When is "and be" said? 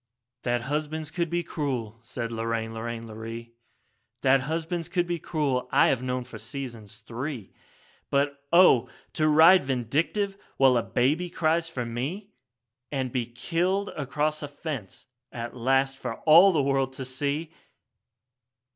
12.91-13.27